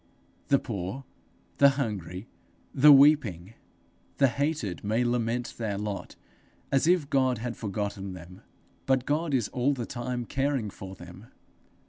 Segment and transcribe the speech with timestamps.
[0.47, 1.03] The poor,
[1.59, 2.27] the hungry,
[2.73, 3.53] the weeping,
[4.17, 6.15] the hated, may lament their lot
[6.71, 8.41] as if God had forgotten them;
[8.87, 11.27] but God is all the time caring for them.